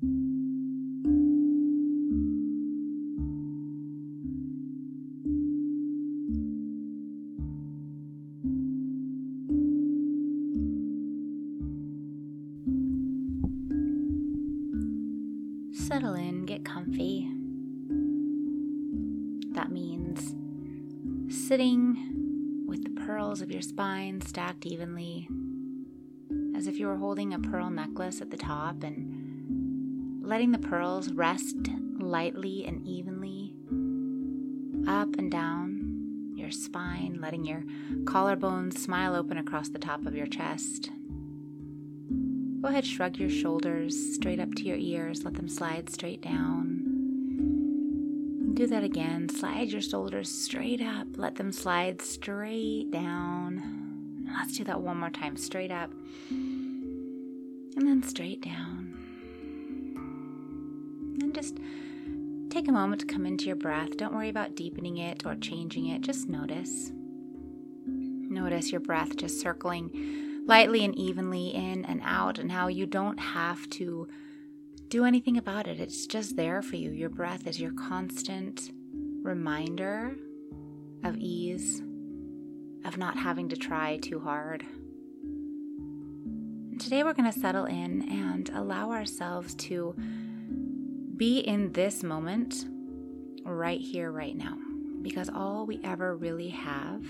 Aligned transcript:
Settle 0.00 0.12
in, 16.14 16.44
get 16.46 16.64
comfy. 16.64 17.28
That 19.54 19.72
means 19.72 20.36
sitting 21.28 21.96
with 22.68 22.84
the 22.84 22.90
pearls 22.90 23.40
of 23.40 23.50
your 23.50 23.62
spine 23.62 24.20
stacked 24.20 24.64
evenly, 24.64 25.28
as 26.54 26.68
if 26.68 26.78
you 26.78 26.86
were 26.86 26.98
holding 26.98 27.34
a 27.34 27.40
pearl 27.40 27.70
necklace 27.70 28.20
at 28.20 28.30
the 28.30 28.36
top, 28.36 28.84
and 28.84 29.17
letting 30.28 30.52
the 30.52 30.58
pearls 30.58 31.10
rest 31.12 31.56
lightly 31.98 32.66
and 32.66 32.86
evenly 32.86 33.54
up 34.86 35.08
and 35.16 35.30
down 35.30 36.34
your 36.36 36.50
spine, 36.50 37.18
letting 37.20 37.46
your 37.46 37.62
collarbones 38.04 38.76
smile 38.76 39.16
open 39.16 39.38
across 39.38 39.70
the 39.70 39.78
top 39.78 40.04
of 40.04 40.14
your 40.14 40.26
chest. 40.26 40.90
Go 42.60 42.68
ahead, 42.68 42.84
shrug 42.84 43.16
your 43.16 43.30
shoulders 43.30 44.14
straight 44.14 44.38
up 44.38 44.54
to 44.56 44.64
your 44.64 44.76
ears, 44.76 45.24
let 45.24 45.32
them 45.34 45.48
slide 45.48 45.88
straight 45.88 46.20
down. 46.20 46.84
Do 48.52 48.66
that 48.66 48.84
again. 48.84 49.28
Slide 49.28 49.68
your 49.68 49.80
shoulders 49.80 50.28
straight 50.30 50.82
up, 50.82 51.06
let 51.16 51.36
them 51.36 51.52
slide 51.52 52.02
straight 52.02 52.90
down. 52.90 54.26
Let's 54.36 54.58
do 54.58 54.64
that 54.64 54.82
one 54.82 54.98
more 54.98 55.10
time. 55.10 55.36
Straight 55.36 55.70
up, 55.70 55.90
and 56.28 57.76
then 57.76 58.02
straight 58.02 58.42
down. 58.42 58.87
Just 61.38 61.58
take 62.50 62.66
a 62.66 62.72
moment 62.72 63.00
to 63.00 63.06
come 63.06 63.24
into 63.24 63.46
your 63.46 63.54
breath. 63.54 63.96
Don't 63.96 64.12
worry 64.12 64.28
about 64.28 64.56
deepening 64.56 64.98
it 64.98 65.24
or 65.24 65.36
changing 65.36 65.86
it, 65.86 66.00
just 66.00 66.28
notice. 66.28 66.90
Notice 67.86 68.72
your 68.72 68.80
breath 68.80 69.14
just 69.14 69.40
circling 69.40 70.42
lightly 70.46 70.84
and 70.84 70.98
evenly 70.98 71.54
in 71.54 71.84
and 71.84 72.00
out, 72.02 72.40
and 72.40 72.50
how 72.50 72.66
you 72.66 72.86
don't 72.86 73.20
have 73.20 73.70
to 73.70 74.08
do 74.88 75.04
anything 75.04 75.36
about 75.36 75.68
it. 75.68 75.78
It's 75.78 76.08
just 76.08 76.34
there 76.34 76.60
for 76.60 76.74
you. 76.74 76.90
Your 76.90 77.08
breath 77.08 77.46
is 77.46 77.60
your 77.60 77.72
constant 77.72 78.72
reminder 79.22 80.16
of 81.04 81.16
ease, 81.18 81.80
of 82.84 82.98
not 82.98 83.16
having 83.16 83.48
to 83.50 83.56
try 83.56 83.98
too 83.98 84.18
hard. 84.18 84.66
Today 86.80 87.04
we're 87.04 87.14
going 87.14 87.32
to 87.32 87.38
settle 87.38 87.66
in 87.66 88.08
and 88.10 88.50
allow 88.52 88.90
ourselves 88.90 89.54
to 89.54 89.94
be 91.18 91.40
in 91.40 91.72
this 91.72 92.02
moment 92.02 92.64
right 93.44 93.80
here, 93.80 94.10
right 94.10 94.36
now, 94.36 94.56
because 95.02 95.28
all 95.28 95.66
we 95.66 95.80
ever 95.84 96.16
really 96.16 96.50
have 96.50 97.04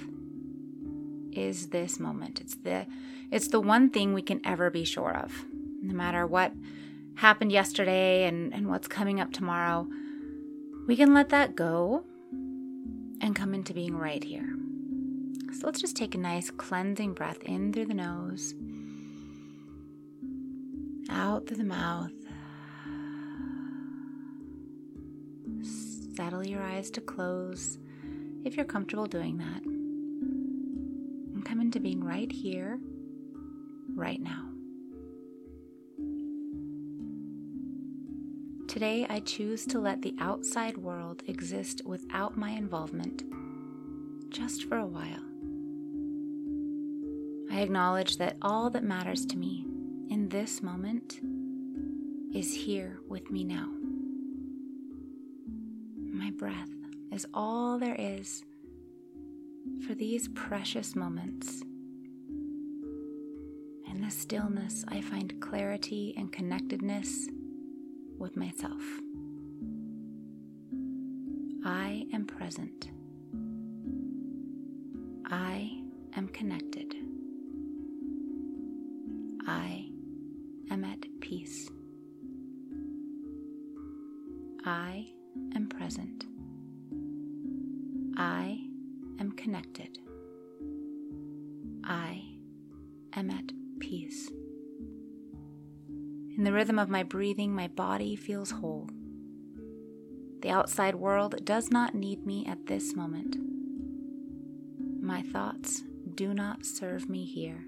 is 1.33 1.69
this 1.69 2.01
moment. 2.01 2.41
It's 2.41 2.57
the 2.57 2.87
it's 3.31 3.49
the 3.49 3.61
one 3.61 3.91
thing 3.91 4.15
we 4.15 4.23
can 4.23 4.41
ever 4.45 4.71
be 4.71 4.85
sure 4.85 5.15
of. 5.15 5.45
No 5.83 5.95
matter 5.95 6.27
what 6.27 6.53
happened 7.17 7.53
yesterday 7.53 8.25
and, 8.25 8.55
and 8.55 8.69
what's 8.69 8.89
coming 8.89 9.21
up 9.21 9.33
tomorrow, 9.33 9.87
we 10.87 10.97
can 10.97 11.13
let 11.13 11.29
that 11.29 11.55
go 11.55 12.05
and 13.21 13.37
come 13.37 13.53
into 13.53 13.75
being 13.75 13.97
right 13.97 14.25
here. 14.25 14.57
So 15.53 15.67
let's 15.67 15.81
just 15.81 15.97
take 15.97 16.15
a 16.15 16.19
nice 16.19 16.51
cleansing 16.51 17.15
breath 17.15 17.43
in 17.43 17.73
through 17.73 17.87
the 17.87 17.95
nose, 17.95 18.55
out 21.11 21.47
through 21.47 21.57
the 21.59 21.65
mouth. 21.65 22.13
Settle 26.19 26.45
your 26.45 26.63
eyes 26.65 26.91
to 26.91 27.01
close 27.01 27.79
if 28.45 28.57
you're 28.57 28.65
comfortable 28.65 29.07
doing 29.07 29.39
that 29.39 29.63
And 29.63 31.45
come 31.45 31.61
into 31.61 31.79
being 31.79 32.03
right 32.03 32.33
here, 32.33 32.81
right 33.95 34.21
now. 34.21 34.51
Today, 38.67 39.07
I 39.09 39.21
choose 39.21 39.65
to 39.67 39.79
let 39.79 40.03
the 40.03 40.17
outside 40.19 40.77
world 40.77 41.23
exist 41.29 41.83
without 41.87 42.37
my 42.37 42.51
involvement, 42.51 43.23
just 44.29 44.65
for 44.65 44.79
a 44.79 44.87
while. 44.87 45.23
I 47.53 47.61
acknowledge 47.61 48.17
that 48.17 48.39
all 48.43 48.71
that 48.71 48.83
matters 48.83 49.25
to 49.27 49.39
me 49.39 49.65
in 50.11 50.31
this 50.31 50.65
moment 50.65 51.21
is 52.35 52.53
here 52.53 52.99
with 53.09 53.31
me 53.31 53.45
now. 53.45 53.69
My 56.19 56.33
breath 56.33 56.69
is 57.13 57.29
all 57.33 57.79
there 57.79 57.95
is 57.97 58.43
for 59.87 59.95
these 59.95 60.27
precious 60.35 60.97
moments. 60.97 61.63
In 63.89 64.01
the 64.03 64.11
stillness, 64.11 64.85
I 64.89 65.01
find 65.01 65.41
clarity 65.41 66.15
and 66.17 66.33
connectedness 66.33 67.29
with 68.19 68.37
myself. 68.37 68.83
I 71.65 72.05
am 72.13 72.27
present. 72.27 72.91
I 75.27 75.71
am 76.17 76.27
connected. 76.31 76.97
I 79.47 79.89
am 80.69 80.83
at 80.83 81.07
peace. 81.21 81.71
I 84.65 85.13
present. 85.89 86.27
I 88.19 88.61
am 89.19 89.33
connected. 89.33 89.99
I 91.83 92.23
am 93.15 93.31
at 93.31 93.53
peace. 93.81 94.31
In 96.37 96.45
the 96.45 96.53
rhythm 96.53 96.79
of 96.79 96.91
my 96.91 97.05
breathing, 97.05 97.55
my 97.55 97.69
body 97.69 98.17
feels 98.17 98.51
whole. 98.51 98.91
The 100.43 100.51
outside 100.51 100.95
world 100.95 101.43
does 101.47 101.71
not 101.71 101.95
need 101.95 102.27
me 102.27 102.45
at 102.45 102.67
this 102.67 102.95
moment. 102.95 103.37
My 105.03 105.23
thoughts 105.23 105.85
do 106.17 106.35
not 106.35 106.67
serve 106.67 107.09
me 107.09 107.25
here. 107.25 107.65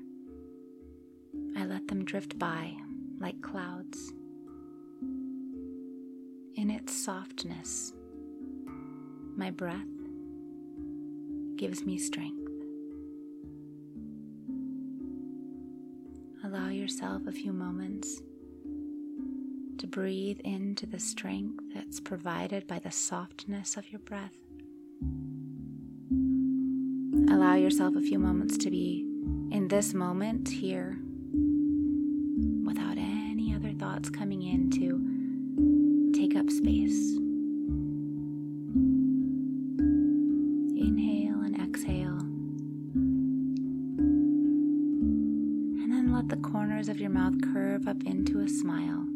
I 1.56 1.64
let 1.64 1.88
them 1.88 2.04
drift 2.04 2.38
by 2.38 2.74
like 3.18 3.40
clouds. 3.40 4.12
In 6.56 6.68
its 6.68 7.02
softness, 7.02 7.94
my 9.40 9.50
breath 9.50 9.88
gives 11.56 11.86
me 11.86 11.96
strength. 11.96 12.50
Allow 16.44 16.68
yourself 16.68 17.22
a 17.26 17.32
few 17.32 17.50
moments 17.50 18.20
to 19.78 19.86
breathe 19.86 20.40
into 20.44 20.84
the 20.84 21.00
strength 21.00 21.64
that's 21.74 22.00
provided 22.00 22.66
by 22.66 22.80
the 22.80 22.90
softness 22.90 23.78
of 23.78 23.90
your 23.90 24.00
breath. 24.00 24.36
Allow 27.34 27.54
yourself 27.54 27.96
a 27.96 28.02
few 28.02 28.18
moments 28.18 28.58
to 28.58 28.70
be 28.70 29.06
in 29.50 29.68
this 29.68 29.94
moment 29.94 30.50
here 30.50 30.98
without 32.66 32.98
any 32.98 33.54
other 33.54 33.72
thoughts 33.72 34.10
coming 34.10 34.42
in 34.42 34.68
to 34.72 36.12
take 36.12 36.36
up 36.36 36.50
space. 36.50 37.09
exhale. 41.70 42.18
And 45.78 45.92
then 45.92 46.12
let 46.12 46.28
the 46.28 46.36
corners 46.36 46.88
of 46.88 47.00
your 47.00 47.10
mouth 47.10 47.34
curve 47.52 47.86
up 47.86 48.02
into 48.04 48.40
a 48.40 48.48
smile, 48.48 49.06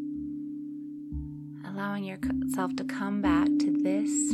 allowing 1.69 2.05
yourself 2.05 2.73
to 2.77 2.85
come 2.85 3.21
back 3.21 3.49
to 3.59 3.71
this 3.83 4.33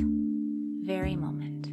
very 0.84 1.16
moment. 1.16 1.70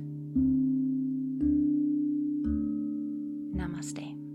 Namaste. 3.54 4.27